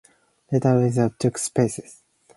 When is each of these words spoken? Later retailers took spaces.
Later 0.51 0.79
retailers 0.79 1.11
took 1.19 1.37
spaces. 1.37 2.01